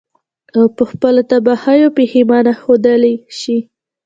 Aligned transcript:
او 0.57 0.65
په 0.75 0.83
خپلو 0.91 1.21
تباهيو 1.31 1.89
ئې 1.91 1.93
پښېمانه 1.97 2.53
ښودلے 2.61 3.13
شي. 3.39 3.57